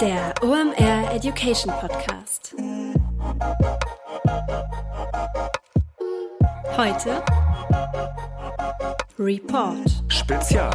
[0.00, 2.54] Der OMR Education Podcast.
[6.76, 7.22] Heute
[9.18, 9.78] Report.
[10.08, 10.70] Spezial.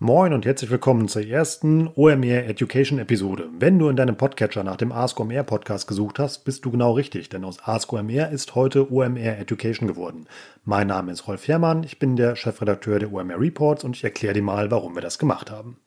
[0.00, 3.48] Moin und herzlich willkommen zur ersten OMR Education Episode.
[3.56, 6.92] Wenn du in deinem Podcatcher nach dem Ask OMR Podcast gesucht hast, bist du genau
[6.92, 10.26] richtig, denn aus Ask OMR ist heute OMR Education geworden.
[10.64, 14.34] Mein Name ist Rolf Herrmann, ich bin der Chefredakteur der OMR Reports und ich erkläre
[14.34, 15.78] dir mal, warum wir das gemacht haben.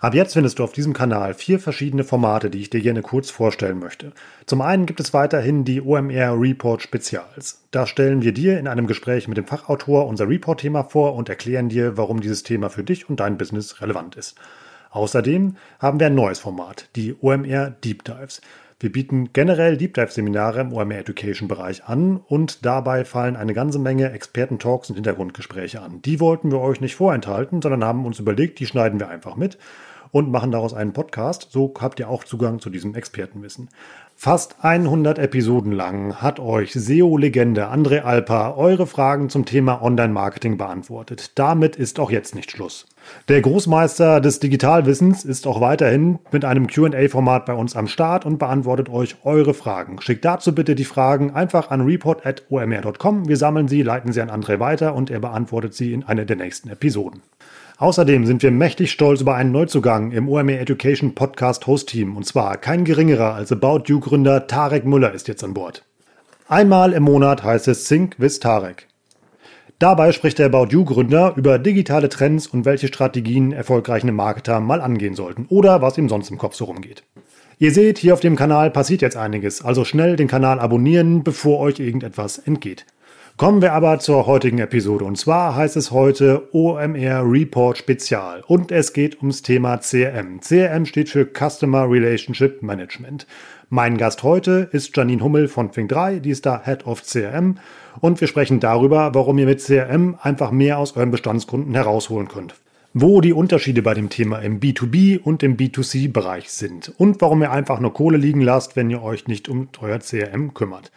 [0.00, 3.30] Ab jetzt findest du auf diesem Kanal vier verschiedene Formate, die ich dir gerne kurz
[3.30, 4.12] vorstellen möchte.
[4.46, 7.62] Zum einen gibt es weiterhin die OMR Report Spezials.
[7.70, 11.68] Da stellen wir dir in einem Gespräch mit dem Fachautor unser Report-Thema vor und erklären
[11.68, 14.36] dir, warum dieses Thema für dich und dein Business relevant ist.
[14.90, 18.40] Außerdem haben wir ein neues Format, die OMR Deep Dives.
[18.78, 23.54] Wir bieten generell Deep Dive Seminare im OMR Education Bereich an und dabei fallen eine
[23.54, 26.02] ganze Menge Experten-Talks und Hintergrundgespräche an.
[26.02, 29.56] Die wollten wir euch nicht vorenthalten, sondern haben uns überlegt, die schneiden wir einfach mit
[30.10, 31.48] und machen daraus einen Podcast.
[31.52, 33.70] So habt ihr auch Zugang zu diesem Expertenwissen.
[34.14, 41.32] Fast 100 Episoden lang hat euch SEO-Legende André Alpa eure Fragen zum Thema Online-Marketing beantwortet.
[41.38, 42.86] Damit ist auch jetzt nicht Schluss.
[43.28, 48.38] Der Großmeister des Digitalwissens ist auch weiterhin mit einem QA-Format bei uns am Start und
[48.38, 50.00] beantwortet euch eure Fragen.
[50.00, 53.28] Schickt dazu bitte die Fragen einfach an report.omr.com.
[53.28, 56.36] Wir sammeln sie, leiten sie an André weiter und er beantwortet sie in einer der
[56.36, 57.22] nächsten Episoden.
[57.78, 62.24] Außerdem sind wir mächtig stolz über einen Neuzugang im OMR Education Podcast Host Team und
[62.24, 65.84] zwar kein geringerer als About You Gründer Tarek Müller ist jetzt an Bord.
[66.48, 68.86] Einmal im Monat heißt es Sync with Tarek.
[69.78, 74.80] Dabei spricht der About You Gründer über digitale Trends und welche Strategien erfolgreiche Marketer mal
[74.80, 77.02] angehen sollten oder was ihm sonst im Kopf so rumgeht.
[77.58, 81.58] Ihr seht, hier auf dem Kanal passiert jetzt einiges, also schnell den Kanal abonnieren, bevor
[81.60, 82.86] euch irgendetwas entgeht.
[83.36, 85.04] Kommen wir aber zur heutigen Episode.
[85.04, 88.42] Und zwar heißt es heute OMR Report Spezial.
[88.46, 90.40] Und es geht ums Thema CRM.
[90.40, 93.26] CRM steht für Customer Relationship Management.
[93.68, 97.58] Mein Gast heute ist Janine Hummel von Fink3, die ist da Head of CRM.
[97.98, 102.54] Und wir sprechen darüber, warum ihr mit CRM einfach mehr aus euren Bestandskunden herausholen könnt.
[102.94, 106.92] Wo die Unterschiede bei dem Thema im B2B und im B2C-Bereich sind.
[106.96, 110.54] Und warum ihr einfach nur Kohle liegen lasst, wenn ihr euch nicht um euer CRM
[110.54, 110.92] kümmert.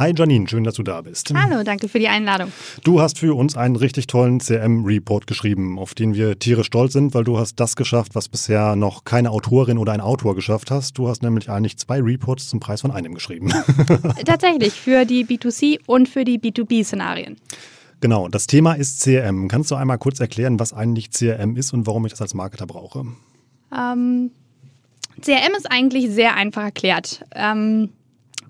[0.00, 1.30] Hi Janine, schön, dass du da bist.
[1.34, 2.50] Hallo, danke für die Einladung.
[2.84, 7.12] Du hast für uns einen richtig tollen CM-Report geschrieben, auf den wir tierisch stolz sind,
[7.12, 10.96] weil du hast das geschafft, was bisher noch keine Autorin oder ein Autor geschafft hast.
[10.96, 13.52] Du hast nämlich eigentlich zwei Reports zum Preis von einem geschrieben.
[14.24, 17.36] Tatsächlich, für die B2C und für die B2B-Szenarien.
[18.00, 19.48] Genau, das Thema ist CRM.
[19.48, 22.66] Kannst du einmal kurz erklären, was eigentlich CRM ist und warum ich das als Marketer
[22.66, 23.04] brauche?
[23.70, 24.30] Ähm,
[25.20, 27.22] CRM ist eigentlich sehr einfach erklärt.
[27.34, 27.90] Ähm,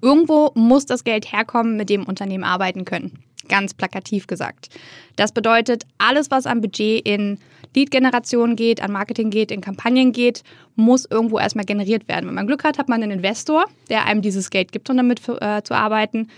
[0.02, 3.18] Irgendwo muss das Geld herkommen, mit dem Unternehmen arbeiten können.
[3.48, 4.68] Ganz plakativ gesagt.
[5.16, 7.38] Das bedeutet, alles, was am Budget in
[7.74, 10.42] Lead-Generation geht, an Marketing geht, in Kampagnen geht,
[10.76, 12.26] muss irgendwo erstmal generiert werden.
[12.26, 15.20] Wenn man Glück hat, hat man einen Investor, der einem dieses Geld gibt, um damit
[15.28, 16.28] äh, zu arbeiten.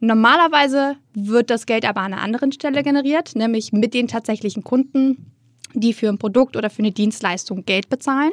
[0.00, 5.32] Normalerweise wird das Geld aber an einer anderen Stelle generiert, nämlich mit den tatsächlichen Kunden,
[5.74, 8.32] die für ein Produkt oder für eine Dienstleistung Geld bezahlen.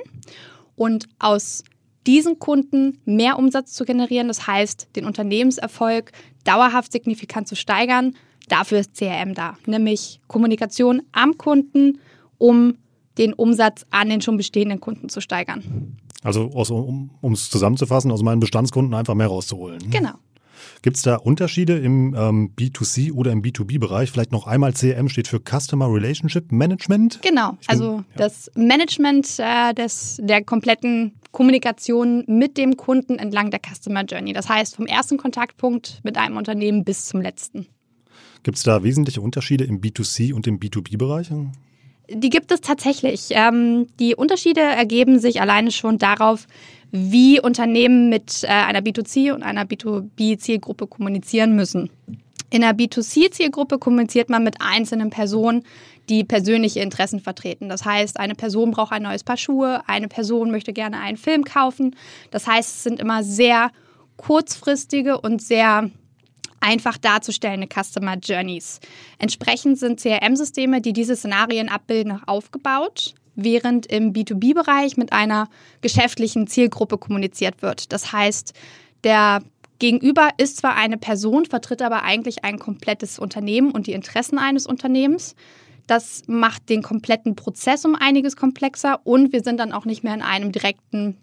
[0.75, 1.63] Und aus
[2.07, 6.11] diesen Kunden mehr Umsatz zu generieren, das heißt, den Unternehmenserfolg
[6.45, 8.15] dauerhaft signifikant zu steigern.
[8.47, 11.99] Dafür ist CRM da, nämlich Kommunikation am Kunden,
[12.37, 12.77] um
[13.17, 15.97] den Umsatz an den schon bestehenden Kunden zu steigern.
[16.23, 19.89] Also, um es zusammenzufassen, aus meinen Bestandskunden einfach mehr rauszuholen.
[19.89, 20.13] Genau.
[20.81, 24.11] Gibt es da Unterschiede im ähm, B2C oder im B2B-Bereich?
[24.11, 27.19] Vielleicht noch einmal CRM steht für Customer Relationship Management.
[27.21, 28.03] Genau, bin, also ja.
[28.15, 34.33] das Management äh, des, der kompletten Kommunikation mit dem Kunden entlang der Customer Journey.
[34.33, 37.67] Das heißt, vom ersten Kontaktpunkt mit einem Unternehmen bis zum letzten.
[38.43, 41.31] Gibt es da wesentliche Unterschiede im B2C und im B2B-Bereich?
[42.09, 43.27] Die gibt es tatsächlich.
[43.31, 46.47] Ähm, die Unterschiede ergeben sich alleine schon darauf,
[46.91, 51.89] wie Unternehmen mit äh, einer B2C und einer B2B-Zielgruppe kommunizieren müssen.
[52.49, 55.63] In der B2C-Zielgruppe kommuniziert man mit einzelnen Personen,
[56.07, 57.67] die persönliche Interessen vertreten.
[57.67, 61.43] Das heißt, eine Person braucht ein neues Paar Schuhe, eine Person möchte gerne einen Film
[61.43, 61.95] kaufen.
[62.31, 63.71] Das heißt, es sind immer sehr
[64.15, 65.91] kurzfristige und sehr
[66.59, 68.79] einfach darzustellende Customer Journeys.
[69.19, 75.47] Entsprechend sind CRM-Systeme, die diese Szenarien abbilden, aufgebaut während im B2B-Bereich mit einer
[75.81, 77.93] geschäftlichen Zielgruppe kommuniziert wird.
[77.93, 78.53] Das heißt,
[79.03, 79.43] der
[79.79, 84.65] Gegenüber ist zwar eine Person, vertritt aber eigentlich ein komplettes Unternehmen und die Interessen eines
[84.65, 85.35] Unternehmens.
[85.85, 90.15] Das macht den kompletten Prozess um einiges komplexer und wir sind dann auch nicht mehr
[90.15, 91.17] in einem direkten,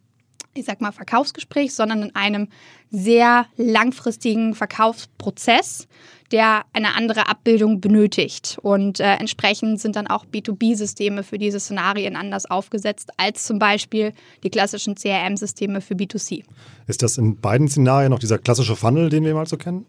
[0.55, 2.49] ich sag mal, Verkaufsgespräch, sondern in einem
[2.91, 5.89] sehr langfristigen Verkaufsprozess,
[6.31, 8.59] der eine andere Abbildung benötigt.
[8.63, 14.13] Und äh, entsprechend sind dann auch B2B-Systeme für diese Szenarien anders aufgesetzt als zum Beispiel
[14.43, 16.45] die klassischen CRM-Systeme für B2C.
[16.87, 19.87] Ist das in beiden Szenarien noch dieser klassische Funnel, den wir mal so kennen?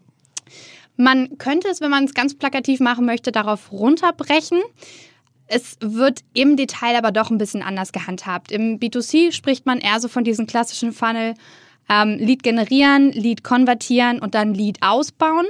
[0.96, 4.60] Man könnte es, wenn man es ganz plakativ machen möchte, darauf runterbrechen.
[5.48, 8.50] Es wird im Detail aber doch ein bisschen anders gehandhabt.
[8.50, 11.34] Im B2C spricht man eher so von diesem klassischen Funnel
[11.88, 15.46] ähm, Lead generieren, Lead konvertieren und dann Lead ausbauen.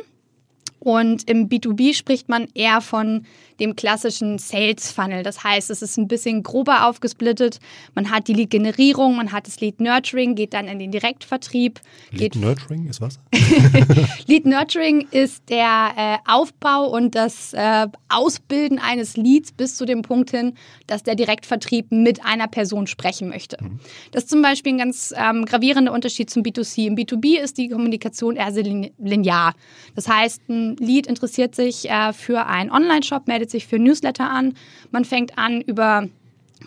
[0.78, 3.26] Und im B2B spricht man eher von
[3.60, 5.22] dem klassischen Sales Funnel.
[5.22, 7.58] Das heißt, es ist ein bisschen grober aufgesplittet.
[7.94, 11.80] Man hat die Lead-Generierung, man hat das Lead-Nurturing, geht dann in den Direktvertrieb.
[12.10, 13.18] Lead-Nurturing ist was?
[14.26, 20.30] Lead-Nurturing ist der äh, Aufbau und das äh, Ausbilden eines Leads bis zu dem Punkt
[20.30, 20.54] hin,
[20.86, 23.56] dass der Direktvertrieb mit einer Person sprechen möchte.
[23.60, 23.80] Mhm.
[24.12, 26.86] Das ist zum Beispiel ein ganz ähm, gravierender Unterschied zum B2C.
[26.86, 28.52] Im B2B ist die Kommunikation eher
[28.98, 29.54] linear.
[29.94, 34.54] Das heißt, ein Lead interessiert sich äh, für einen Online-Shop, meldet sich für Newsletter an.
[34.90, 36.08] Man fängt an, über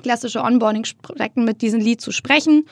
[0.03, 2.65] klassische Onboarding-Strecken mit diesem Lead zu sprechen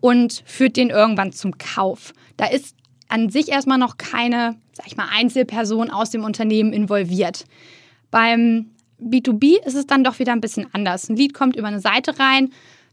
[0.00, 2.12] und führt den irgendwann zum Kauf.
[2.36, 2.74] Da ist
[3.08, 7.44] an sich erstmal noch keine, sag ich mal, Einzelperson aus dem Unternehmen involviert.
[8.10, 8.70] Beim
[9.02, 11.08] B2B ist es dann doch wieder ein bisschen anders.
[11.08, 12.50] Ein Lead kommt über eine Seite rein,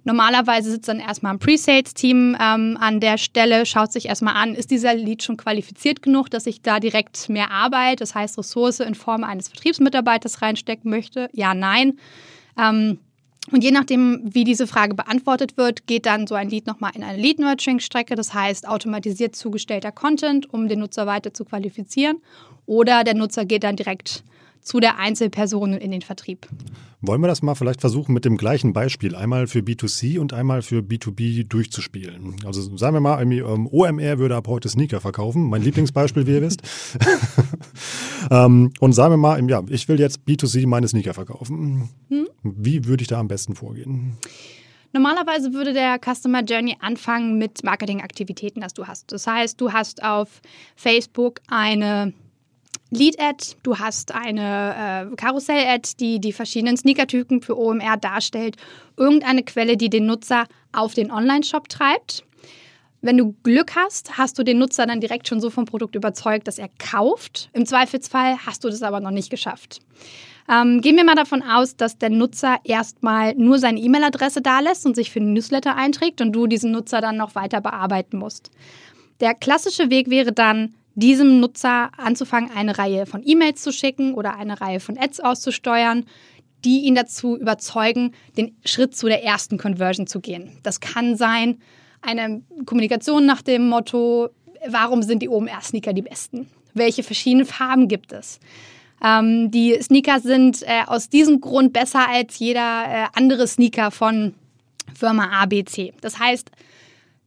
[0.08, 4.72] Normalerweise sitzt dann erstmal ein Pre-Sales-Team ähm, an der Stelle, schaut sich erstmal an, ist
[4.72, 8.96] dieser Lead schon qualifiziert genug, dass ich da direkt mehr Arbeit, das heißt Ressource in
[8.96, 11.30] Form eines Vertriebsmitarbeiters reinstecken möchte?
[11.34, 12.00] Ja, nein.
[12.58, 13.00] Ähm,
[13.52, 17.04] und je nachdem, wie diese Frage beantwortet wird, geht dann so ein Lead nochmal in
[17.04, 22.22] eine Lead-Nurturing-Strecke, das heißt automatisiert zugestellter Content, um den Nutzer weiter zu qualifizieren.
[22.66, 24.24] Oder der Nutzer geht dann direkt
[24.62, 26.48] zu der Einzelperson in den Vertrieb.
[27.02, 30.62] Wollen wir das mal vielleicht versuchen mit dem gleichen Beispiel, einmal für B2C und einmal
[30.62, 32.38] für B2B durchzuspielen?
[32.46, 36.42] Also sagen wir mal, ähm, OMR würde ab heute Sneaker verkaufen, mein Lieblingsbeispiel, wie ihr
[36.42, 36.62] wisst.
[38.32, 41.90] Ähm, und sagen wir mal, ja, ich will jetzt B2C meine Sneaker verkaufen.
[42.10, 42.28] Hm?
[42.44, 44.18] Wie würde ich da am besten vorgehen?
[44.94, 49.12] Normalerweise würde der Customer Journey anfangen mit Marketingaktivitäten, das du hast.
[49.12, 50.42] Das heißt, du hast auf
[50.76, 52.14] Facebook eine
[52.90, 58.56] Lead-Ad, du hast eine äh, Karussell-Ad, die die verschiedenen Sneakertypen für OMR darstellt,
[58.96, 62.24] irgendeine Quelle, die den Nutzer auf den Online-Shop treibt.
[63.02, 66.48] Wenn du Glück hast, hast du den Nutzer dann direkt schon so vom Produkt überzeugt,
[66.48, 67.50] dass er kauft.
[67.54, 69.80] Im Zweifelsfall hast du das aber noch nicht geschafft.
[70.50, 74.86] Ähm, gehen wir mal davon aus, dass der Nutzer erstmal nur seine E-Mail-Adresse da lässt
[74.86, 78.50] und sich für den Newsletter einträgt und du diesen Nutzer dann noch weiter bearbeiten musst.
[79.20, 84.36] Der klassische Weg wäre dann, diesem Nutzer anzufangen, eine Reihe von E-Mails zu schicken oder
[84.36, 86.06] eine Reihe von Ads auszusteuern,
[86.66, 90.58] die ihn dazu überzeugen, den Schritt zu der ersten Conversion zu gehen.
[90.64, 91.60] Das kann sein
[92.02, 94.30] eine Kommunikation nach dem Motto,
[94.68, 96.48] warum sind die OMR-Sneaker die besten?
[96.74, 98.40] Welche verschiedenen Farben gibt es?
[99.04, 104.34] Ähm, die Sneaker sind äh, aus diesem Grund besser als jeder äh, andere Sneaker von
[104.96, 105.94] Firma ABC.
[106.02, 106.50] Das heißt,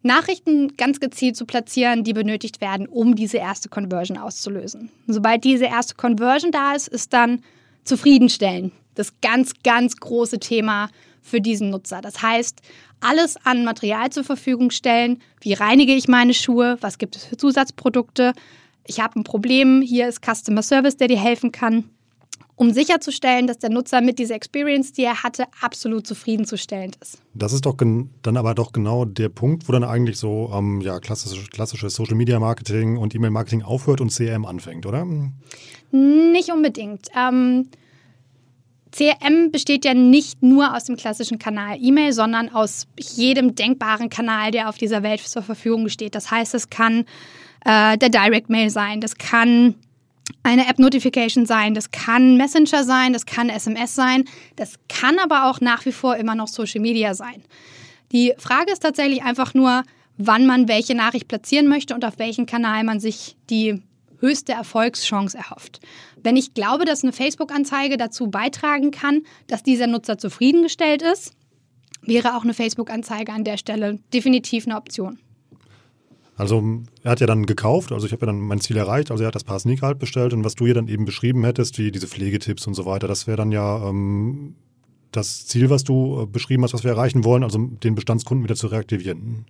[0.03, 4.91] Nachrichten ganz gezielt zu platzieren, die benötigt werden, um diese erste Conversion auszulösen.
[5.07, 7.43] Und sobald diese erste Conversion da ist, ist dann
[7.85, 10.91] zufriedenstellen das ganz, ganz große Thema
[11.23, 12.01] für diesen Nutzer.
[12.01, 12.61] Das heißt,
[13.01, 15.21] alles an Material zur Verfügung stellen.
[15.41, 16.77] Wie reinige ich meine Schuhe?
[16.81, 18.33] Was gibt es für Zusatzprodukte?
[18.87, 19.81] Ich habe ein Problem.
[19.83, 21.85] Hier ist Customer Service, der dir helfen kann
[22.61, 27.23] um sicherzustellen, dass der Nutzer mit dieser Experience, die er hatte, absolut zufriedenzustellend ist.
[27.33, 31.01] Das ist doch dann aber doch genau der Punkt, wo dann eigentlich so ähm, ja,
[31.01, 35.07] klassisches, klassisches Social Media Marketing und E-Mail Marketing aufhört und CRM anfängt, oder?
[35.91, 37.09] Nicht unbedingt.
[37.17, 37.71] Ähm,
[38.93, 44.51] CRM besteht ja nicht nur aus dem klassischen Kanal E-Mail, sondern aus jedem denkbaren Kanal,
[44.51, 46.15] der auf dieser Welt zur Verfügung steht.
[46.15, 47.07] Das heißt, es kann
[47.65, 49.77] äh, der Direct Mail sein, das kann
[50.43, 54.25] eine App-Notification sein, das kann Messenger sein, das kann SMS sein,
[54.57, 57.43] das kann aber auch nach wie vor immer noch Social Media sein.
[58.13, 59.83] Die Frage ist tatsächlich einfach nur,
[60.17, 63.83] wann man welche Nachricht platzieren möchte und auf welchen Kanal man sich die
[64.19, 65.81] höchste Erfolgschance erhofft.
[66.23, 71.33] Wenn ich glaube, dass eine Facebook-Anzeige dazu beitragen kann, dass dieser Nutzer zufriedengestellt ist,
[72.03, 75.19] wäre auch eine Facebook-Anzeige an der Stelle definitiv eine Option.
[76.41, 76.65] Also
[77.03, 79.27] er hat ja dann gekauft, also ich habe ja dann mein Ziel erreicht, also er
[79.27, 81.91] hat das Paar Sneaker halt bestellt und was du hier dann eben beschrieben hättest, wie
[81.91, 84.55] diese Pflegetipps und so weiter, das wäre dann ja ähm,
[85.13, 88.57] das Ziel, was du äh, beschrieben hast, was wir erreichen wollen, also den Bestandskunden wieder
[88.57, 89.45] zu reaktivieren.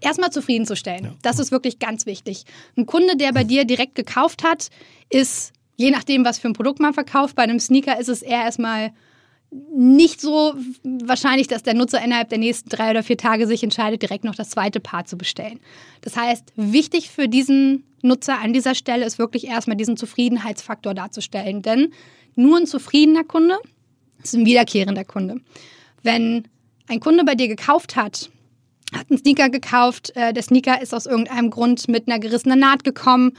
[0.00, 1.04] Erstmal zufriedenzustellen.
[1.04, 1.14] Ja.
[1.20, 2.44] Das ist wirklich ganz wichtig.
[2.74, 4.70] Ein Kunde, der bei dir direkt gekauft hat,
[5.10, 8.44] ist, je nachdem, was für ein Produkt man verkauft, bei einem Sneaker ist es eher
[8.44, 8.92] erstmal
[9.72, 14.02] nicht so wahrscheinlich, dass der Nutzer innerhalb der nächsten drei oder vier Tage sich entscheidet,
[14.02, 15.60] direkt noch das zweite Paar zu bestellen.
[16.00, 21.62] Das heißt, wichtig für diesen Nutzer an dieser Stelle ist wirklich erstmal diesen Zufriedenheitsfaktor darzustellen.
[21.62, 21.92] Denn
[22.34, 23.56] nur ein zufriedener Kunde
[24.22, 25.36] ist ein wiederkehrender Kunde.
[26.02, 26.48] Wenn
[26.88, 28.30] ein Kunde bei dir gekauft hat,
[28.92, 32.84] hat einen Sneaker gekauft, äh, der Sneaker ist aus irgendeinem Grund mit einer gerissenen Naht
[32.84, 33.32] gekommen,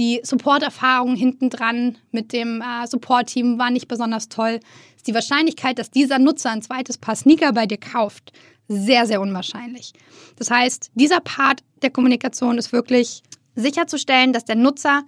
[0.00, 4.58] die Support-Erfahrung hinten dran mit dem äh, Support-Team war nicht besonders toll,
[4.96, 8.32] ist die Wahrscheinlichkeit, dass dieser Nutzer ein zweites Paar Sneaker bei dir kauft,
[8.66, 9.92] sehr, sehr unwahrscheinlich.
[10.36, 13.22] Das heißt, dieser Part der Kommunikation ist wirklich
[13.56, 15.02] sicherzustellen, dass der Nutzer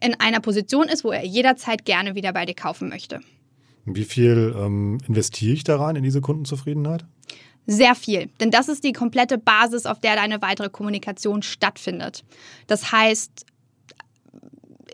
[0.00, 3.20] in einer Position ist, wo er jederzeit gerne wieder bei dir kaufen möchte.
[3.84, 7.04] Wie viel ähm, investiere ich da rein in diese Kundenzufriedenheit?
[7.66, 12.24] Sehr viel, denn das ist die komplette Basis, auf der deine weitere Kommunikation stattfindet.
[12.66, 13.46] Das heißt,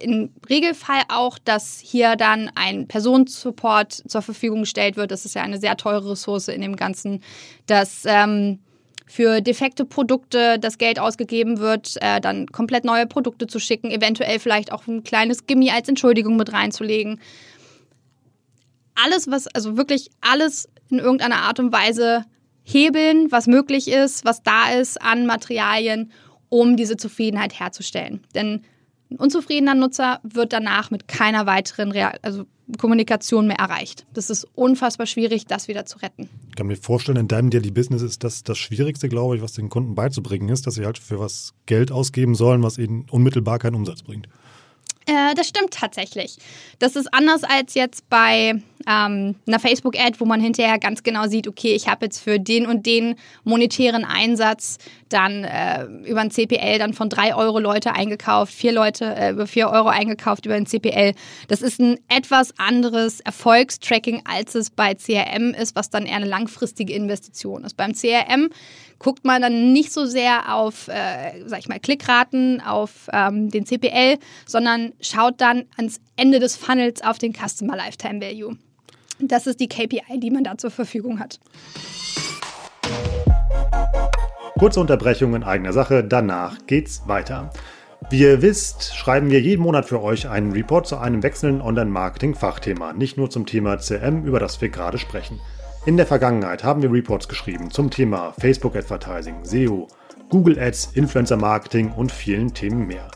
[0.01, 5.11] im Regelfall auch, dass hier dann ein Personensupport zur Verfügung gestellt wird.
[5.11, 7.23] Das ist ja eine sehr teure Ressource in dem Ganzen,
[7.67, 8.59] dass ähm,
[9.07, 14.39] für defekte Produkte das Geld ausgegeben wird, äh, dann komplett neue Produkte zu schicken, eventuell
[14.41, 17.21] vielleicht auch ein kleines Gimmi als Entschuldigung mit reinzulegen.
[18.97, 22.25] Alles, was, also wirklich alles in irgendeiner Art und Weise
[22.65, 26.11] hebeln, was möglich ist, was da ist an Materialien,
[26.49, 28.25] um diese Zufriedenheit herzustellen.
[28.35, 28.65] Denn
[29.11, 32.45] ein unzufriedener Nutzer wird danach mit keiner weiteren Real also
[32.79, 34.07] Kommunikation mehr erreicht.
[34.13, 36.29] Das ist unfassbar schwierig, das wieder zu retten.
[36.49, 39.53] Ich kann mir vorstellen, in deinem Daily Business ist das das Schwierigste, glaube ich, was
[39.53, 43.61] den Kunden beizubringen ist, dass sie halt für was Geld ausgeben sollen, was ihnen unmittelbar
[43.61, 44.29] keinen Umsatz bringt.
[45.07, 46.37] Äh, das stimmt tatsächlich.
[46.81, 51.47] Das ist anders als jetzt bei ähm, einer Facebook-Ad, wo man hinterher ganz genau sieht,
[51.49, 56.79] okay, ich habe jetzt für den und den monetären Einsatz dann äh, über ein CPL
[56.79, 60.67] dann von drei Euro Leute eingekauft, vier Leute äh, über vier Euro eingekauft über ein
[60.67, 61.15] CPL.
[61.47, 66.27] Das ist ein etwas anderes Erfolgstracking, als es bei CRM ist, was dann eher eine
[66.27, 67.77] langfristige Investition ist.
[67.77, 68.51] Beim CRM
[68.99, 73.67] guckt man dann nicht so sehr auf, äh, sag ich mal, Klickraten, auf ähm, den
[73.67, 78.57] CPL, sondern schaut dann ans Ende des Funnels auf den Customer Lifetime Value.
[79.19, 81.41] Das ist die KPI, die man da zur Verfügung hat.
[84.59, 87.51] Kurze Unterbrechung in eigener Sache, danach geht's weiter.
[88.11, 92.93] Wie ihr wisst, schreiben wir jeden Monat für euch einen Report zu einem wechselnden Online-Marketing-Fachthema,
[92.93, 95.41] nicht nur zum Thema CM, über das wir gerade sprechen.
[95.87, 99.89] In der Vergangenheit haben wir Reports geschrieben zum Thema Facebook Advertising, SEO,
[100.31, 103.09] Google Ads, Influencer Marketing und vielen Themen mehr.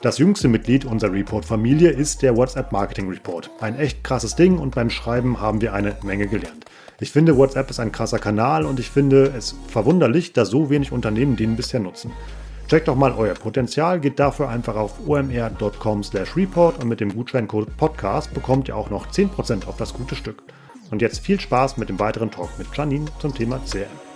[0.00, 3.50] Das jüngste Mitglied unserer Report-Familie ist der WhatsApp Marketing Report.
[3.60, 6.66] Ein echt krasses Ding und beim Schreiben haben wir eine Menge gelernt.
[7.00, 10.92] Ich finde, WhatsApp ist ein krasser Kanal und ich finde es verwunderlich, dass so wenig
[10.92, 12.12] Unternehmen den bisher nutzen.
[12.68, 18.32] Checkt doch mal euer Potenzial, geht dafür einfach auf omr.com/report und mit dem Gutscheincode Podcast
[18.32, 20.44] bekommt ihr auch noch 10% auf das gute Stück.
[20.92, 24.07] Und jetzt viel Spaß mit dem weiteren Talk mit Janine zum Thema CRM.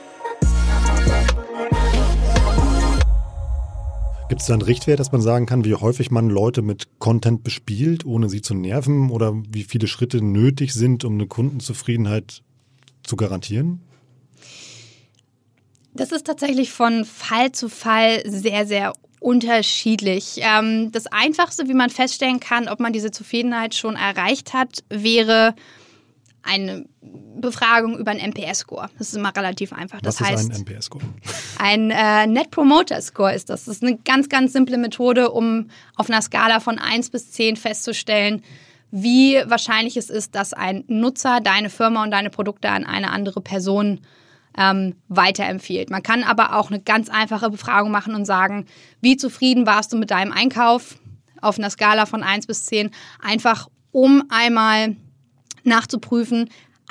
[4.32, 7.44] Gibt es da einen Richtwert, dass man sagen kann, wie häufig man Leute mit Content
[7.44, 9.10] bespielt, ohne sie zu nerven?
[9.10, 12.40] Oder wie viele Schritte nötig sind, um eine Kundenzufriedenheit
[13.02, 13.82] zu garantieren?
[15.92, 20.36] Das ist tatsächlich von Fall zu Fall sehr, sehr unterschiedlich.
[20.38, 25.54] Ähm, das Einfachste, wie man feststellen kann, ob man diese Zufriedenheit schon erreicht hat, wäre
[26.42, 28.88] eine Befragung über einen NPS-Score.
[28.98, 30.00] Das ist immer relativ einfach.
[30.00, 31.02] Das Was heißt, ist ein NPS-Score?
[31.58, 33.64] Ein äh, Net Promoter Score ist das.
[33.64, 37.56] Das ist eine ganz, ganz simple Methode, um auf einer Skala von 1 bis 10
[37.56, 38.42] festzustellen,
[38.90, 43.40] wie wahrscheinlich es ist, dass ein Nutzer deine Firma und deine Produkte an eine andere
[43.40, 44.00] Person
[44.56, 45.90] ähm, weiterempfiehlt.
[45.90, 48.66] Man kann aber auch eine ganz einfache Befragung machen und sagen,
[49.00, 50.98] wie zufrieden warst du mit deinem Einkauf
[51.40, 54.96] auf einer Skala von 1 bis 10, einfach um einmal
[55.64, 56.48] nachzuprüfen,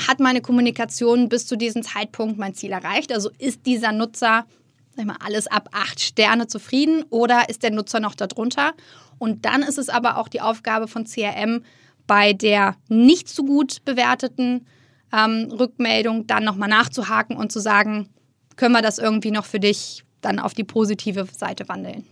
[0.07, 3.11] hat meine Kommunikation bis zu diesem Zeitpunkt mein Ziel erreicht?
[3.13, 4.45] Also ist dieser Nutzer,
[4.95, 8.73] sag mal, alles ab acht Sterne zufrieden oder ist der Nutzer noch darunter?
[9.19, 11.63] Und dann ist es aber auch die Aufgabe von CRM,
[12.07, 14.65] bei der nicht so gut bewerteten
[15.13, 18.09] ähm, Rückmeldung dann nochmal nachzuhaken und zu sagen,
[18.55, 22.05] können wir das irgendwie noch für dich dann auf die positive Seite wandeln.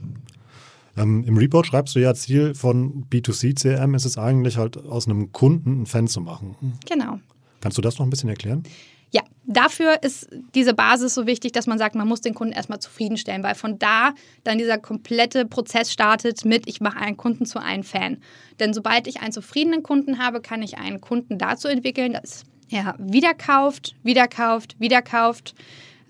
[1.00, 5.32] Ähm, Im Report schreibst du ja, Ziel von B2C-CRM ist es eigentlich halt aus einem
[5.32, 6.56] Kunden einen Fan zu machen.
[6.88, 7.20] Genau.
[7.62, 8.64] Kannst du das noch ein bisschen erklären?
[9.12, 12.80] Ja, dafür ist diese Basis so wichtig, dass man sagt, man muss den Kunden erstmal
[12.80, 14.14] zufriedenstellen, weil von da
[14.44, 18.18] dann dieser komplette Prozess startet mit, ich mache einen Kunden zu einem Fan.
[18.60, 22.96] Denn sobald ich einen zufriedenen Kunden habe, kann ich einen Kunden dazu entwickeln, dass er
[23.00, 25.56] wieder kauft, wieder kauft, wieder kauft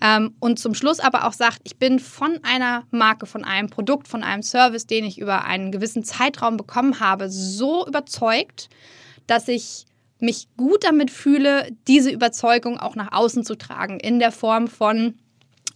[0.00, 4.08] ähm, und zum Schluss aber auch sagt, ich bin von einer Marke, von einem Produkt,
[4.08, 8.68] von einem Service, den ich über einen gewissen Zeitraum bekommen habe, so überzeugt,
[9.26, 9.84] dass ich
[10.18, 14.00] mich gut damit fühle, diese Überzeugung auch nach außen zu tragen.
[14.00, 15.18] In der Form von,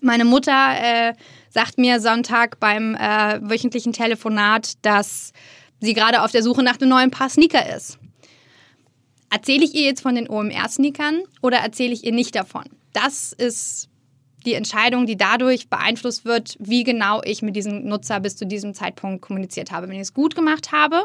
[0.01, 1.15] meine Mutter äh,
[1.51, 5.33] sagt mir Sonntag beim äh, wöchentlichen Telefonat, dass
[5.81, 7.99] sie gerade auf der Suche nach einem neuen Paar Sneaker ist.
[9.31, 12.65] Erzähle ich ihr jetzt von den OMR-Sneakern oder erzähle ich ihr nicht davon?
[12.93, 13.89] Das ist
[14.45, 18.75] die Entscheidung, die dadurch beeinflusst wird, wie genau ich mit diesem Nutzer bis zu diesem
[18.75, 19.89] Zeitpunkt kommuniziert habe.
[19.89, 21.05] Wenn ich es gut gemacht habe,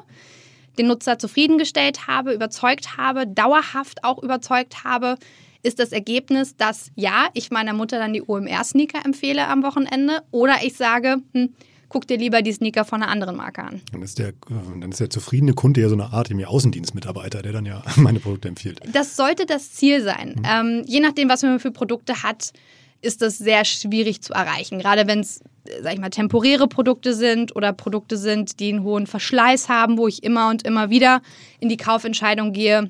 [0.77, 5.17] den Nutzer zufriedengestellt habe, überzeugt habe, dauerhaft auch überzeugt habe,
[5.61, 10.55] ist das Ergebnis, dass ja, ich meiner Mutter dann die OMR-Sneaker empfehle am Wochenende oder
[10.63, 11.49] ich sage, hm,
[11.89, 13.81] guck dir lieber die Sneaker von einer anderen Marke an.
[13.91, 14.33] Dann ist der,
[14.79, 18.47] dann ist der zufriedene Kunde ja so eine Art Außendienstmitarbeiter, der dann ja meine Produkte
[18.47, 18.79] empfiehlt.
[18.93, 20.35] Das sollte das Ziel sein.
[20.37, 20.45] Mhm.
[20.45, 22.53] Ähm, je nachdem, was man für Produkte hat,
[23.01, 24.79] ist das sehr schwierig zu erreichen.
[24.79, 25.41] Gerade wenn es,
[25.81, 30.07] sag ich mal, temporäre Produkte sind oder Produkte sind, die einen hohen Verschleiß haben, wo
[30.07, 31.21] ich immer und immer wieder
[31.59, 32.89] in die Kaufentscheidung gehe,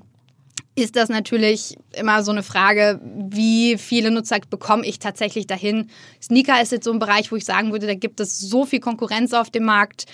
[0.76, 5.90] ist das natürlich immer so eine Frage, wie viele Nutzer bekomme ich tatsächlich dahin.
[6.22, 8.80] Sneaker ist jetzt so ein Bereich, wo ich sagen würde, da gibt es so viel
[8.80, 10.06] Konkurrenz auf dem Markt.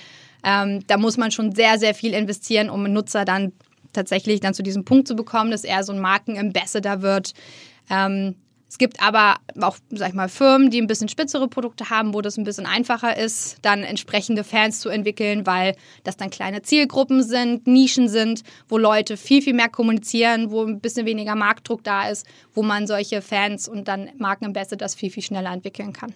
[0.43, 3.51] Ähm, da muss man schon sehr, sehr viel investieren, um einen Nutzer dann
[3.93, 7.33] tatsächlich dann zu diesem Punkt zu bekommen, dass er so ein Markenambassador wird.
[7.89, 8.35] Ähm,
[8.67, 12.21] es gibt aber auch, sag ich mal, Firmen, die ein bisschen spitzere Produkte haben, wo
[12.21, 17.23] das ein bisschen einfacher ist, dann entsprechende Fans zu entwickeln, weil das dann kleine Zielgruppen
[17.23, 22.09] sind, Nischen sind, wo Leute viel, viel mehr kommunizieren, wo ein bisschen weniger Marktdruck da
[22.09, 26.13] ist, wo man solche Fans und dann Markenambassadors viel, viel schneller entwickeln kann.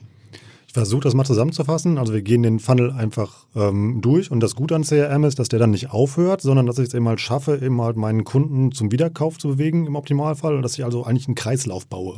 [0.70, 1.98] Ich versuche das mal zusammenzufassen.
[1.98, 5.50] Also wir gehen den Funnel einfach ähm, durch und das Gute an CRM ist, dass
[5.50, 8.72] der dann nicht aufhört, sondern dass ich es eben halt schaffe, eben halt meinen Kunden
[8.72, 12.18] zum Wiederkauf zu bewegen im Optimalfall dass ich also eigentlich einen Kreislauf baue.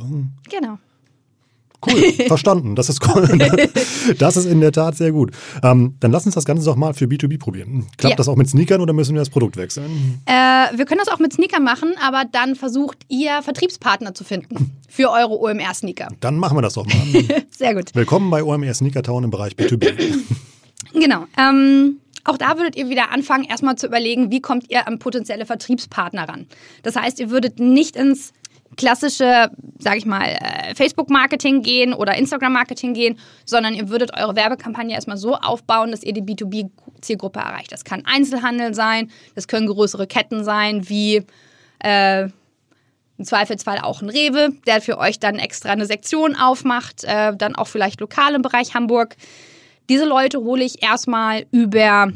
[0.50, 0.76] Genau.
[1.84, 2.76] Cool, verstanden.
[2.76, 3.28] Das ist cool.
[4.18, 5.32] Das ist in der Tat sehr gut.
[5.62, 7.86] Ähm, dann lass uns das Ganze doch mal für B2B probieren.
[7.96, 8.16] Klappt ja.
[8.16, 10.20] das auch mit Sneakern oder müssen wir das Produkt wechseln?
[10.26, 10.32] Äh,
[10.76, 15.10] wir können das auch mit Sneakern machen, aber dann versucht ihr Vertriebspartner zu finden für
[15.10, 16.08] eure OMR-Sneaker.
[16.20, 17.42] Dann machen wir das doch mal.
[17.50, 17.94] sehr gut.
[17.94, 19.92] Willkommen bei OMR Sneaker Town im Bereich B2B.
[20.92, 21.26] genau.
[21.38, 25.46] Ähm, auch da würdet ihr wieder anfangen, erstmal zu überlegen, wie kommt ihr an potenzielle
[25.46, 26.46] Vertriebspartner ran.
[26.82, 28.32] Das heißt, ihr würdet nicht ins
[28.76, 34.94] klassische, sage ich mal, äh, Facebook-Marketing gehen oder Instagram-Marketing gehen, sondern ihr würdet eure Werbekampagne
[34.94, 37.72] erstmal so aufbauen, dass ihr die B2B-Zielgruppe erreicht.
[37.72, 41.24] Das kann Einzelhandel sein, das können größere Ketten sein, wie
[41.80, 42.28] äh,
[43.18, 47.54] im Zweifelsfall auch ein Rewe, der für euch dann extra eine Sektion aufmacht, äh, dann
[47.54, 49.16] auch vielleicht lokal im Bereich Hamburg.
[49.88, 52.12] Diese Leute hole ich erstmal über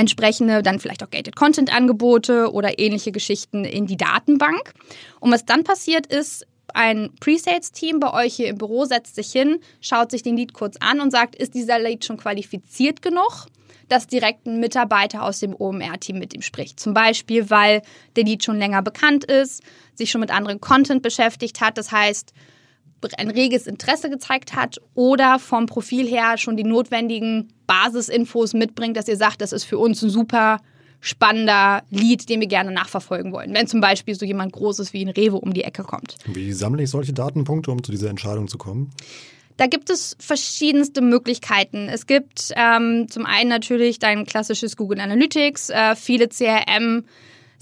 [0.00, 4.72] entsprechende dann vielleicht auch Gated Content Angebote oder ähnliche Geschichten in die Datenbank.
[5.20, 9.58] Und was dann passiert ist, ein Pre-Sales-Team bei euch hier im Büro setzt sich hin,
[9.80, 13.46] schaut sich den Lead kurz an und sagt, ist dieser Lead schon qualifiziert genug,
[13.88, 16.78] dass direkt ein Mitarbeiter aus dem OMR-Team mit ihm spricht.
[16.80, 17.82] Zum Beispiel, weil
[18.16, 19.62] der Lead schon länger bekannt ist,
[19.94, 21.76] sich schon mit anderen Content beschäftigt hat.
[21.76, 22.32] Das heißt,
[23.18, 29.08] ein reges Interesse gezeigt hat oder vom Profil her schon die notwendigen Basisinfos mitbringt, dass
[29.08, 30.58] ihr sagt, das ist für uns ein super
[31.00, 33.54] spannender Lied, den wir gerne nachverfolgen wollen.
[33.54, 36.16] Wenn zum Beispiel so jemand Großes wie ein Rewe um die Ecke kommt.
[36.26, 38.90] Wie sammle ich solche Datenpunkte, um zu dieser Entscheidung zu kommen?
[39.56, 41.88] Da gibt es verschiedenste Möglichkeiten.
[41.88, 47.04] Es gibt ähm, zum einen natürlich dein klassisches Google Analytics, äh, viele CRM.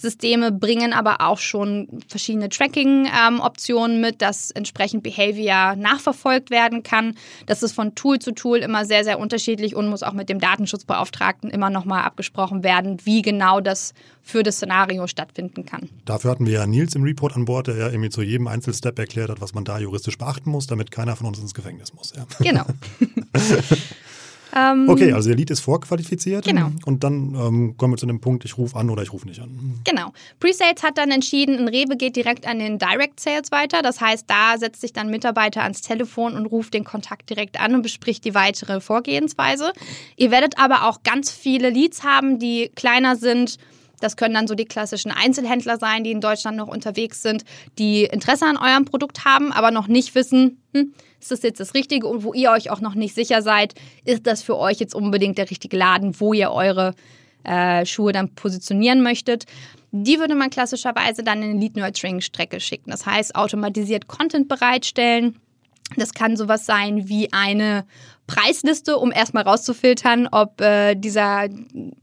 [0.00, 7.16] Systeme bringen aber auch schon verschiedene Tracking-Optionen ähm, mit, dass entsprechend Behavior nachverfolgt werden kann.
[7.46, 10.38] Das ist von Tool zu Tool immer sehr, sehr unterschiedlich und muss auch mit dem
[10.38, 15.88] Datenschutzbeauftragten immer nochmal abgesprochen werden, wie genau das für das Szenario stattfinden kann.
[16.04, 18.96] Dafür hatten wir ja Nils im Report an Bord, der ja irgendwie zu jedem Einzelstep
[19.00, 22.12] erklärt hat, was man da juristisch beachten muss, damit keiner von uns ins Gefängnis muss.
[22.14, 22.24] Ja.
[22.38, 22.66] Genau.
[24.54, 26.44] Ähm, okay, also der Lead ist vorqualifiziert.
[26.44, 26.70] Genau.
[26.87, 29.40] Und dann ähm, kommen wir zu dem Punkt, ich rufe an oder ich rufe nicht
[29.40, 29.80] an.
[29.84, 30.12] Genau.
[30.40, 33.82] Pre-Sales hat dann entschieden, ein Rewe geht direkt an den Direct Sales weiter.
[33.82, 37.74] Das heißt, da setzt sich dann Mitarbeiter ans Telefon und ruft den Kontakt direkt an
[37.74, 39.72] und bespricht die weitere Vorgehensweise.
[40.16, 43.58] Ihr werdet aber auch ganz viele Leads haben, die kleiner sind.
[44.00, 47.44] Das können dann so die klassischen Einzelhändler sein, die in Deutschland noch unterwegs sind,
[47.78, 51.74] die Interesse an eurem Produkt haben, aber noch nicht wissen, hm, ist das jetzt das
[51.74, 54.94] Richtige und wo ihr euch auch noch nicht sicher seid, ist das für euch jetzt
[54.94, 56.94] unbedingt der richtige Laden, wo ihr eure
[57.44, 59.44] äh, Schuhe dann positionieren möchtet.
[59.90, 62.90] Die würde man klassischerweise dann in eine Lead-Nurturing-Strecke schicken.
[62.90, 65.38] Das heißt, automatisiert Content bereitstellen.
[65.96, 67.87] Das kann sowas sein wie eine
[68.26, 71.48] Preisliste, um erstmal rauszufiltern, ob äh, dieser,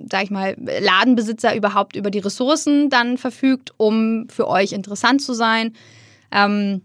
[0.09, 5.33] sag ich mal, Ladenbesitzer überhaupt über die Ressourcen dann verfügt, um für euch interessant zu
[5.33, 5.73] sein.
[6.31, 6.81] Ähm,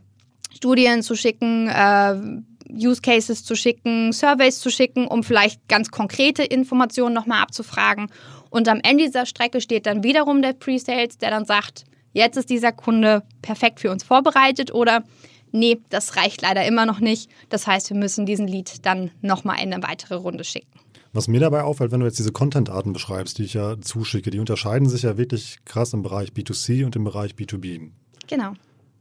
[0.54, 6.42] Studien zu schicken, äh, Use Cases zu schicken, Surveys zu schicken, um vielleicht ganz konkrete
[6.44, 8.08] Informationen nochmal abzufragen.
[8.50, 12.50] Und am Ende dieser Strecke steht dann wiederum der Pre-Sales, der dann sagt, jetzt ist
[12.50, 15.04] dieser Kunde perfekt für uns vorbereitet oder
[15.52, 17.30] nee, das reicht leider immer noch nicht.
[17.48, 20.68] Das heißt, wir müssen diesen Lead dann nochmal in eine weitere Runde schicken.
[21.12, 24.38] Was mir dabei auffällt, wenn du jetzt diese Content-Arten beschreibst, die ich ja zuschicke, die
[24.38, 27.90] unterscheiden sich ja wirklich krass im Bereich B2C und im Bereich B2B.
[28.28, 28.52] Genau.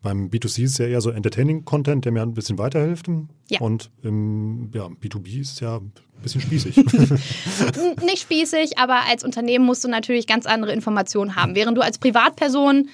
[0.02, 3.08] Beim B2C ist es ja eher so Entertaining-Content, der mir ein bisschen weiterhilft.
[3.50, 3.60] Ja.
[3.60, 5.92] Und im ja, B2B ist es ja ein
[6.24, 6.78] bisschen spießig.
[8.06, 11.56] Nicht spießig, aber als Unternehmen musst du natürlich ganz andere Informationen haben.
[11.56, 12.88] Während du als Privatperson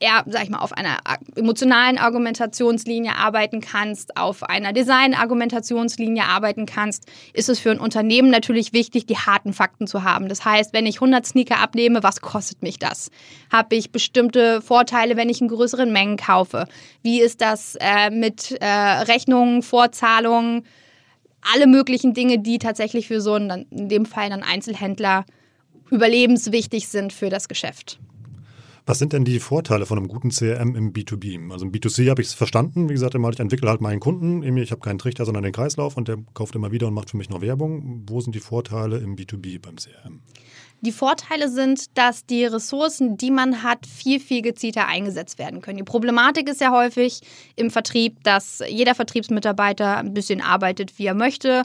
[0.00, 0.98] eher, sag ich mal, auf einer
[1.36, 8.72] emotionalen Argumentationslinie arbeiten kannst, auf einer Design-Argumentationslinie arbeiten kannst, ist es für ein Unternehmen natürlich
[8.72, 10.28] wichtig, die harten Fakten zu haben.
[10.28, 13.10] Das heißt, wenn ich 100 Sneaker abnehme, was kostet mich das?
[13.52, 16.66] Habe ich bestimmte Vorteile, wenn ich in größeren Mengen kaufe?
[17.02, 20.64] Wie ist das äh, mit äh, Rechnungen, Vorzahlungen?
[21.54, 25.24] Alle möglichen Dinge, die tatsächlich für so einen, in dem Fall dann Einzelhändler
[25.90, 27.98] überlebenswichtig sind für das Geschäft.
[28.86, 31.50] Was sind denn die Vorteile von einem guten CRM im B2B?
[31.52, 32.88] Also im B2C habe ich es verstanden.
[32.88, 34.42] Wie gesagt, ich entwickle halt meinen Kunden.
[34.56, 37.16] Ich habe keinen Trichter, sondern den Kreislauf und der kauft immer wieder und macht für
[37.16, 38.04] mich noch Werbung.
[38.08, 40.20] Wo sind die Vorteile im B2B beim CRM?
[40.82, 45.76] Die Vorteile sind, dass die Ressourcen, die man hat, viel, viel gezielter eingesetzt werden können.
[45.76, 47.20] Die Problematik ist ja häufig
[47.54, 51.64] im Vertrieb, dass jeder Vertriebsmitarbeiter ein bisschen arbeitet, wie er möchte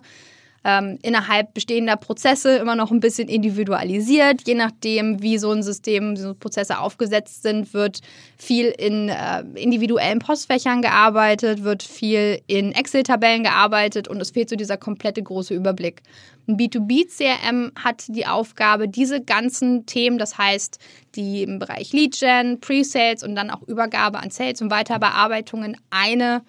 [0.65, 4.47] ähm, innerhalb bestehender Prozesse immer noch ein bisschen individualisiert.
[4.47, 7.99] Je nachdem, wie so ein System, so Prozesse aufgesetzt sind, wird
[8.35, 14.55] viel in äh, individuellen Postfächern gearbeitet, wird viel in Excel-Tabellen gearbeitet und es fehlt so
[14.55, 16.01] dieser komplette große Überblick.
[16.47, 20.79] Ein B2B-CRM hat die Aufgabe, diese ganzen Themen, das heißt,
[21.13, 26.41] die im Bereich Lead-Gen, Pre-Sales und dann auch Übergabe an Sales und Weiterbearbeitungen eine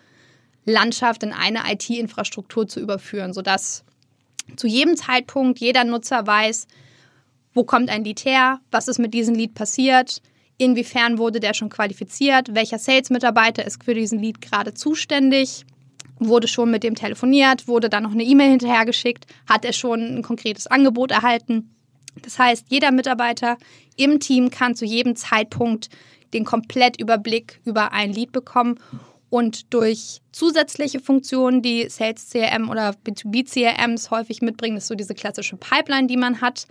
[0.65, 3.85] Landschaft in eine IT-Infrastruktur zu überführen, sodass
[4.55, 6.67] zu jedem Zeitpunkt jeder Nutzer weiß,
[7.55, 10.21] wo kommt ein Lied her, was ist mit diesem Lied passiert,
[10.59, 15.65] inwiefern wurde der schon qualifiziert, welcher Sales-Mitarbeiter ist für diesen Lied gerade zuständig,
[16.19, 20.23] wurde schon mit dem telefoniert, wurde dann noch eine E-Mail hinterhergeschickt, hat er schon ein
[20.23, 21.75] konkretes Angebot erhalten.
[22.23, 23.59] Das heißt, jeder Mitarbeiter
[23.97, 25.91] im Team kann zu jedem Zeitpunkt
[26.33, 28.79] den Komplettüberblick über ein Lied bekommen
[29.29, 35.15] und durch zusätzliche Funktionen, die Sales CRM oder B2B CRMs häufig mitbringen, ist so diese
[35.15, 36.67] klassische Pipeline, die man hat,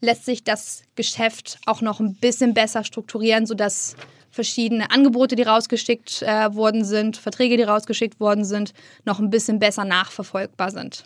[0.00, 3.96] lässt sich das Geschäft auch noch ein bisschen besser strukturieren, sodass
[4.30, 8.72] verschiedene Angebote, die rausgeschickt äh, worden sind, Verträge, die rausgeschickt worden sind,
[9.04, 11.04] noch ein bisschen besser nachverfolgbar sind.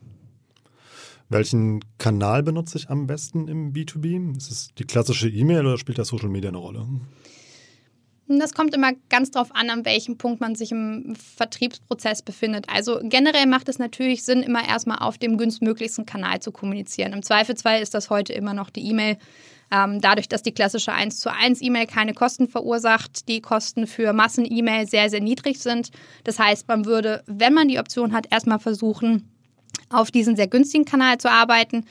[1.31, 4.37] Welchen Kanal benutze ich am besten im B2B?
[4.37, 6.87] Ist es die klassische E-Mail oder spielt da Social Media eine Rolle?
[8.27, 12.67] Das kommt immer ganz drauf an, an welchem Punkt man sich im Vertriebsprozess befindet.
[12.73, 17.13] Also generell macht es natürlich Sinn, immer erstmal auf dem günstmöglichsten Kanal zu kommunizieren.
[17.13, 19.19] Im Zweifelsfall ist das heute immer noch die E-Mail.
[19.71, 24.15] Ähm, dadurch, dass die klassische 1 zu 1 E-Mail keine Kosten verursacht, die Kosten für
[24.15, 25.91] Massen-E-Mail sehr, sehr niedrig sind.
[26.25, 29.29] Das heißt, man würde, wenn man die Option hat, erstmal versuchen,
[29.91, 31.85] auf diesen sehr günstigen Kanal zu arbeiten.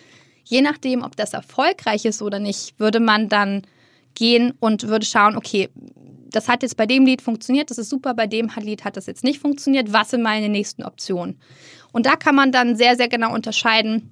[0.45, 3.61] Je nachdem, ob das erfolgreich ist oder nicht, würde man dann
[4.15, 5.69] gehen und würde schauen, okay,
[6.33, 9.05] das hat jetzt bei dem Lied funktioniert, das ist super, bei dem Lied hat das
[9.05, 11.39] jetzt nicht funktioniert, was sind meine nächsten Optionen?
[11.91, 14.09] Und da kann man dann sehr, sehr genau unterscheiden,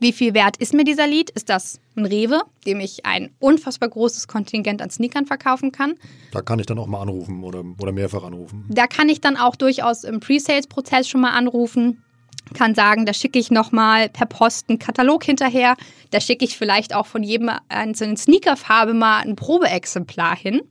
[0.00, 1.30] wie viel wert ist mir dieser Lied?
[1.30, 5.94] Ist das ein Rewe, dem ich ein unfassbar großes Kontingent an Sneakern verkaufen kann?
[6.32, 8.64] Da kann ich dann auch mal anrufen oder, oder mehrfach anrufen.
[8.68, 12.03] Da kann ich dann auch durchaus im Pre-Sales-Prozess schon mal anrufen
[12.52, 15.76] kann sagen, da schicke ich nochmal per Post einen Katalog hinterher.
[16.10, 20.62] Da schicke ich vielleicht auch von jedem einzelnen Sneakerfarbe mal ein Probeexemplar hin.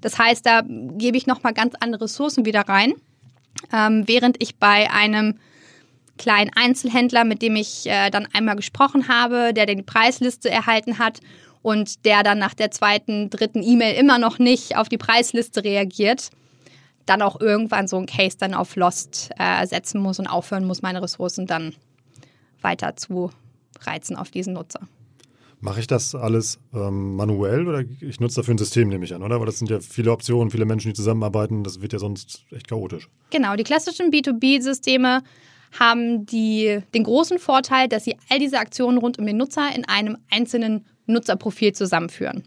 [0.00, 2.94] Das heißt, da gebe ich nochmal ganz andere Ressourcen wieder rein.
[3.72, 5.38] Ähm, während ich bei einem
[6.18, 11.20] kleinen Einzelhändler, mit dem ich äh, dann einmal gesprochen habe, der die Preisliste erhalten hat
[11.62, 16.30] und der dann nach der zweiten, dritten E-Mail immer noch nicht auf die Preisliste reagiert,
[17.10, 20.80] dann auch irgendwann so ein Case dann auf Lost äh, setzen muss und aufhören muss,
[20.80, 21.74] meine Ressourcen dann
[22.62, 23.32] weiter zu
[23.80, 24.80] reizen auf diesen Nutzer.
[25.60, 29.22] Mache ich das alles ähm, manuell oder ich nutze dafür ein System, nehme ich an,
[29.22, 29.40] oder?
[29.40, 31.64] Weil das sind ja viele Optionen, viele Menschen, die zusammenarbeiten.
[31.64, 33.08] Das wird ja sonst echt chaotisch.
[33.30, 35.22] Genau, die klassischen B2B-Systeme
[35.78, 39.84] haben die, den großen Vorteil, dass sie all diese Aktionen rund um den Nutzer in
[39.84, 42.44] einem einzelnen Nutzerprofil zusammenführen.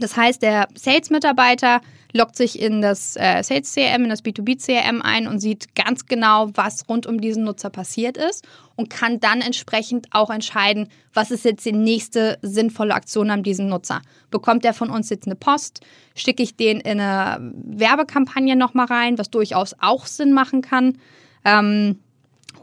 [0.00, 1.80] Das heißt, der Sales-Mitarbeiter
[2.12, 6.06] loggt sich in das äh, Sales CRM, in das B2B CRM ein und sieht ganz
[6.06, 8.46] genau, was rund um diesen Nutzer passiert ist
[8.76, 13.68] und kann dann entsprechend auch entscheiden, was ist jetzt die nächste sinnvolle Aktion an diesem
[13.68, 14.02] Nutzer.
[14.30, 15.80] Bekommt er von uns jetzt eine Post?
[16.14, 20.98] Schicke ich den in eine Werbekampagne nochmal rein, was durchaus auch Sinn machen kann?
[21.44, 21.98] Ähm,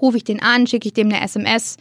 [0.01, 1.77] rufe ich den an, schicke ich dem eine SMS?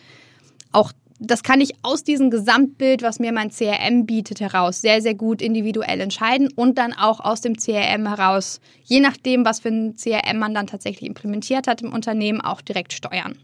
[0.73, 5.15] Auch das kann ich aus diesem Gesamtbild, was mir mein CRM bietet, heraus sehr, sehr
[5.15, 9.97] gut individuell entscheiden und dann auch aus dem CRM heraus, je nachdem, was für ein
[9.97, 13.37] CRM man dann tatsächlich implementiert hat im Unternehmen, auch direkt steuern.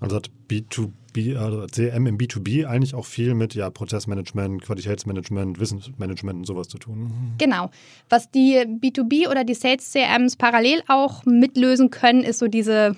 [0.00, 6.40] Also hat B2B, also CRM im B2B eigentlich auch viel mit ja, Prozessmanagement, Qualitätsmanagement, Wissensmanagement
[6.40, 7.34] und sowas zu tun.
[7.38, 7.70] Genau.
[8.08, 12.96] Was die B2B oder die Sales CRMs parallel auch mitlösen können, ist so diese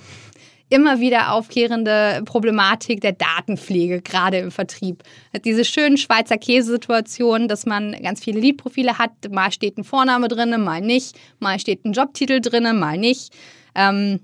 [0.70, 5.02] immer wieder aufkehrende Problematik der Datenpflege, gerade im Vertrieb.
[5.44, 9.10] Diese schönen Schweizer Käsesituationen, dass man ganz viele Lead-Profile hat.
[9.30, 11.16] Mal steht ein Vorname drin, mal nicht.
[11.38, 13.32] Mal steht ein Jobtitel drin, mal nicht.
[13.74, 14.20] Ähm,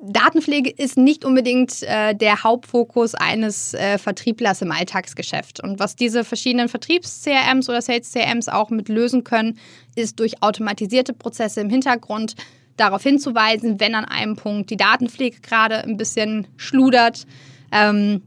[0.00, 5.60] Datenpflege ist nicht unbedingt äh, der Hauptfokus eines äh, Vertrieblers im Alltagsgeschäft.
[5.60, 9.58] Und was diese verschiedenen Vertriebs-CRMs oder Sales-CRMs auch mit lösen können,
[9.96, 12.36] ist durch automatisierte Prozesse im Hintergrund
[12.78, 17.26] darauf hinzuweisen, wenn an einem Punkt die Datenpflege gerade ein bisschen schludert.
[17.70, 18.22] Ähm,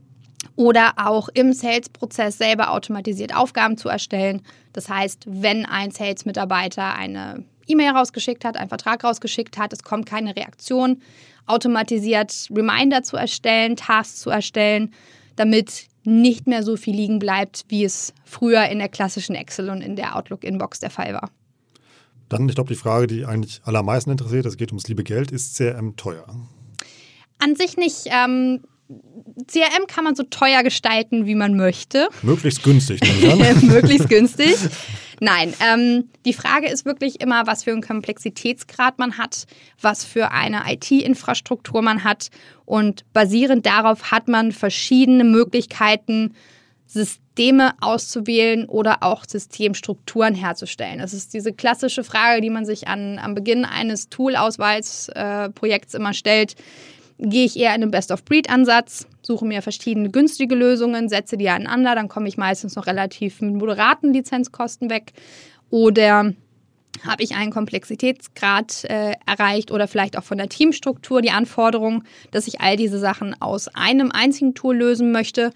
[0.56, 4.42] oder auch im Sales-Prozess selber automatisiert Aufgaben zu erstellen.
[4.74, 10.06] Das heißt, wenn ein Sales-Mitarbeiter eine E-Mail rausgeschickt hat, einen Vertrag rausgeschickt hat, es kommt
[10.06, 11.02] keine Reaktion,
[11.46, 14.94] automatisiert Reminder zu erstellen, Tasks zu erstellen,
[15.36, 19.82] damit nicht mehr so viel liegen bleibt, wie es früher in der klassischen Excel und
[19.82, 21.30] in der Outlook-Inbox der Fall war.
[22.32, 25.58] Dann, ich glaube, die Frage, die eigentlich allermeisten interessiert, es geht ums liebe Geld, ist
[25.58, 26.26] CRM teuer?
[27.40, 28.06] An sich nicht.
[28.06, 28.62] Ähm,
[29.48, 32.08] CRM kann man so teuer gestalten, wie man möchte.
[32.22, 33.02] Möglichst günstig.
[33.64, 34.56] Möglichst günstig.
[35.20, 39.46] Nein, ähm, die Frage ist wirklich immer, was für einen Komplexitätsgrad man hat,
[39.82, 42.30] was für eine IT-Infrastruktur man hat.
[42.64, 46.34] Und basierend darauf hat man verschiedene Möglichkeiten,
[46.94, 51.00] Systeme auszuwählen oder auch Systemstrukturen herzustellen.
[51.00, 56.14] Das ist diese klassische Frage, die man sich an, am Beginn eines Tool-Auswahlprojekts äh, immer
[56.14, 56.56] stellt.
[57.18, 62.10] Gehe ich eher in einen Best-of-Breed-Ansatz, suche mir verschiedene günstige Lösungen, setze die aneinander, dann
[62.10, 65.14] komme ich meistens noch relativ mit moderaten Lizenzkosten weg.
[65.70, 66.34] Oder
[67.06, 72.48] habe ich einen Komplexitätsgrad äh, erreicht oder vielleicht auch von der Teamstruktur die Anforderung, dass
[72.48, 75.52] ich all diese Sachen aus einem einzigen Tool lösen möchte,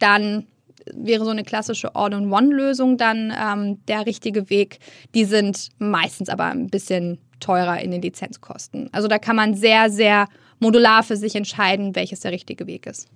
[0.00, 0.46] dann
[0.94, 4.78] wäre so eine klassische All-in-One-Lösung dann ähm, der richtige Weg.
[5.14, 8.88] Die sind meistens aber ein bisschen teurer in den Lizenzkosten.
[8.92, 10.26] Also da kann man sehr, sehr
[10.58, 13.08] modular für sich entscheiden, welches der richtige Weg ist.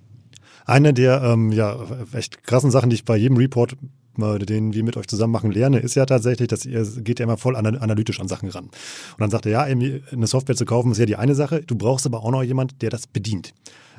[0.67, 1.77] Eine der ähm, ja,
[2.13, 3.77] echt krassen Sachen, die ich bei jedem Report
[4.21, 7.37] den wir mit euch zusammen machen, lerne, ist ja tatsächlich, dass ihr geht ja immer
[7.37, 8.65] voll analytisch an Sachen ran.
[8.65, 8.73] Und
[9.19, 12.07] dann sagt er, ja, eine Software zu kaufen ist ja die eine Sache, du brauchst
[12.07, 13.55] aber auch noch jemand, der das bedient.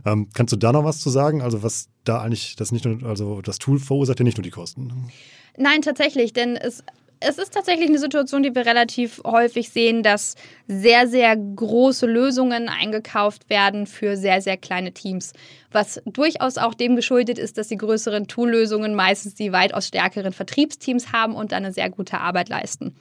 [0.06, 1.42] Ähm, kannst du da noch was zu sagen?
[1.42, 4.52] Also was da eigentlich das nicht nur, also das Tool verursacht ja nicht nur die
[4.52, 5.10] Kosten.
[5.58, 6.84] Nein, tatsächlich, denn es
[7.22, 10.36] es ist tatsächlich eine Situation, die wir relativ häufig sehen, dass
[10.68, 15.34] sehr, sehr große Lösungen eingekauft werden für sehr, sehr kleine Teams.
[15.72, 21.14] Was durchaus auch dem geschuldet ist, dass die größeren Tool-Lösungen meistens die weitaus stärkeren Vertriebsteams
[21.14, 22.96] haben und eine sehr gute Arbeit leisten.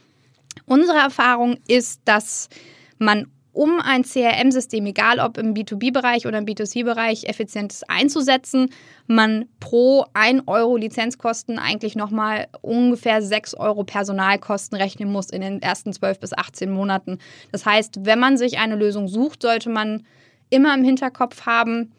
[0.67, 2.51] Unsere Erfahrung ist, dass
[2.99, 8.71] man um ein CRM-System, egal ob im B2B-Bereich oder im B2C-Bereich, effizient einzusetzen,
[9.07, 15.61] man pro 1 Euro Lizenzkosten eigentlich nochmal ungefähr 6 Euro Personalkosten rechnen muss in den
[15.63, 17.19] ersten 12 bis 18 Monaten.
[17.51, 20.05] Das heißt, wenn man sich eine Lösung sucht, sollte man
[20.49, 21.93] immer im Hinterkopf haben,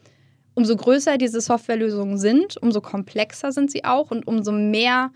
[0.53, 5.11] umso größer diese Softwarelösungen sind, umso komplexer sind sie auch und umso mehr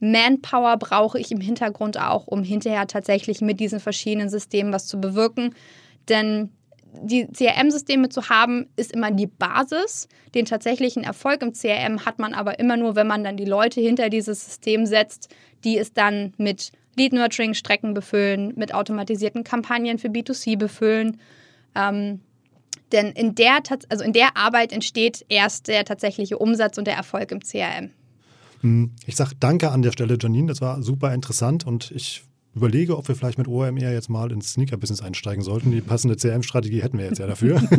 [0.00, 5.00] Manpower brauche ich im Hintergrund auch, um hinterher tatsächlich mit diesen verschiedenen Systemen was zu
[5.00, 5.54] bewirken.
[6.08, 6.50] Denn
[7.02, 10.08] die CRM-Systeme zu haben, ist immer die Basis.
[10.34, 13.80] Den tatsächlichen Erfolg im CRM hat man aber immer nur, wenn man dann die Leute
[13.80, 15.28] hinter dieses System setzt,
[15.64, 21.20] die es dann mit Lead-Nurturing-Strecken befüllen, mit automatisierten Kampagnen für B2C befüllen.
[21.74, 22.20] Ähm,
[22.92, 27.30] denn in der, also in der Arbeit entsteht erst der tatsächliche Umsatz und der Erfolg
[27.30, 27.90] im CRM.
[28.60, 30.48] Hm, ich sage danke an der Stelle, Janine.
[30.48, 32.22] Das war super interessant und ich
[32.54, 35.70] überlege, ob wir vielleicht mit OMR jetzt mal ins Sneaker-Business einsteigen sollten.
[35.70, 37.62] Die passende CRM-Strategie hätten wir jetzt ja dafür.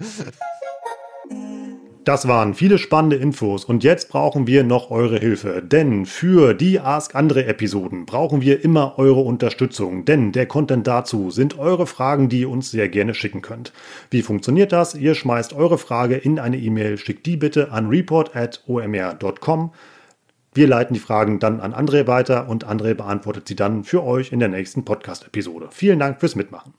[2.10, 6.80] Das waren viele spannende Infos und jetzt brauchen wir noch eure Hilfe, denn für die
[6.80, 12.28] Ask andere Episoden brauchen wir immer eure Unterstützung, denn der Content dazu sind eure Fragen,
[12.28, 13.72] die ihr uns sehr gerne schicken könnt.
[14.10, 14.96] Wie funktioniert das?
[14.96, 19.70] Ihr schmeißt eure Frage in eine E-Mail, schickt die bitte an report@omr.com.
[20.52, 24.32] Wir leiten die Fragen dann an André weiter und André beantwortet sie dann für euch
[24.32, 25.68] in der nächsten Podcast-Episode.
[25.70, 26.74] Vielen Dank fürs Mitmachen.